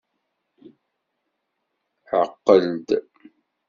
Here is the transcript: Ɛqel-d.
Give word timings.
Ɛqel-d. 2.21 2.89